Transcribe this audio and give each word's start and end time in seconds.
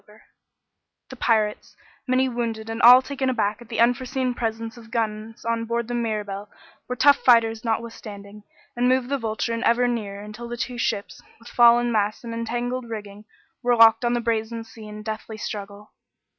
The 1.11 1.15
pirates, 1.15 1.75
many 2.07 2.27
wounded 2.27 2.71
and 2.71 2.81
all 2.81 3.03
taken 3.03 3.29
aback 3.29 3.61
at 3.61 3.69
the 3.69 3.79
unforeseen 3.79 4.33
presence 4.33 4.75
of 4.75 4.89
guns 4.89 5.45
on 5.45 5.65
board 5.65 5.87
the 5.87 5.93
Mirabelle, 5.93 6.49
were 6.87 6.95
tough 6.95 7.17
fighters 7.17 7.63
notwithstanding, 7.63 8.41
and 8.75 8.89
moved 8.89 9.09
the 9.09 9.19
Vulture 9.19 9.53
in 9.53 9.63
ever 9.63 9.87
nearer 9.87 10.23
until 10.23 10.47
the 10.47 10.57
two 10.57 10.79
ships, 10.79 11.21
with 11.37 11.49
fallen 11.49 11.91
masts 11.91 12.23
and 12.23 12.33
entangled 12.33 12.89
rigging, 12.89 13.25
were 13.61 13.75
locked 13.75 14.03
on 14.03 14.13
the 14.13 14.21
brazen 14.21 14.63
sea 14.63 14.87
in 14.87 15.03
deathly 15.03 15.37
struggle. 15.37 15.91